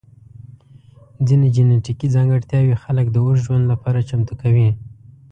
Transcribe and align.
ځینې 1.27 1.47
جنیټیکي 1.55 2.07
ځانګړتیاوې 2.15 2.75
خلک 2.83 3.05
د 3.11 3.17
اوږد 3.25 3.43
ژوند 3.45 3.63
لپاره 3.71 4.05
چمتو 4.09 4.33
کوي. 4.41 4.69